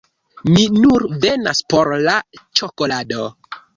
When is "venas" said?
1.25-1.61